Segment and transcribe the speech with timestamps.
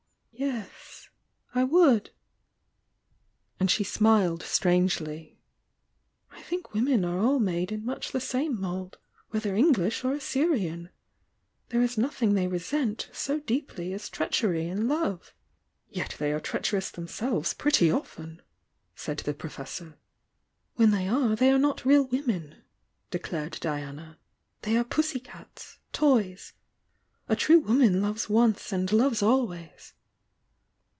[0.33, 1.07] "Yes,
[1.53, 2.09] I would!"
[3.59, 5.37] and she smiled strangely.
[6.31, 8.97] "I think women are all made in much the same mould,
[9.29, 10.89] whether English or Assyrian!
[11.69, 15.35] There is nothing they resent so deeply as treachery in love."
[15.89, 18.41] "Yet they are treacherous themselves pretty often!"
[18.95, 19.99] said the Professor.
[20.73, 22.63] "When they are they are not real women,"
[23.11, 24.17] de clared Diana.
[24.63, 26.53] "They are pussy cats,— toys!
[27.29, 29.93] A true woman loves once and loves always!"